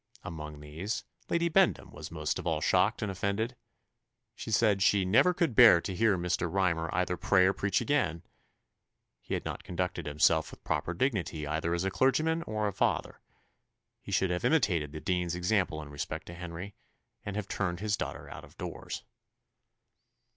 Among 0.23 0.59
these, 0.61 1.03
Lady 1.29 1.47
Bendham 1.47 1.91
was 1.91 2.09
most 2.09 2.39
of 2.39 2.47
all 2.47 2.59
shocked 2.59 3.03
and 3.03 3.11
offended: 3.11 3.55
she 4.33 4.49
said 4.49 4.81
she 4.81 5.05
"never 5.05 5.31
could 5.31 5.53
bear 5.55 5.79
to 5.79 5.93
hear 5.95 6.17
Mr. 6.17 6.51
Rymer 6.51 6.89
either 6.91 7.15
pray 7.15 7.45
or 7.45 7.53
preach 7.53 7.81
again; 7.81 8.23
he 9.21 9.35
had 9.35 9.45
not 9.45 9.63
conducted 9.63 10.07
himself 10.07 10.49
with 10.49 10.63
proper 10.63 10.95
dignity 10.95 11.45
either 11.45 11.71
as 11.75 11.83
a 11.83 11.91
clergyman 11.91 12.41
or 12.47 12.67
a 12.67 12.73
father; 12.73 13.21
he 14.01 14.11
should 14.11 14.31
have 14.31 14.43
imitated 14.43 14.91
the 14.91 14.99
dean's 14.99 15.35
example 15.35 15.79
in 15.83 15.89
respect 15.89 16.25
to 16.25 16.33
Henry, 16.33 16.73
and 17.23 17.35
have 17.35 17.47
turned 17.47 17.79
his 17.79 17.95
daughter 17.95 18.27
out 18.27 18.43
of 18.43 18.57
doors." 18.57 19.03